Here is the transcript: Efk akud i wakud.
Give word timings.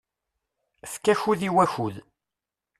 Efk 0.85 1.05
akud 1.13 1.41
i 1.49 1.49
wakud. 1.55 1.95